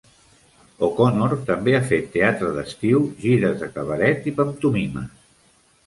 [0.87, 5.19] O'Connor també ha fet teatre d'estiu, gires de cabaret i pantomimes.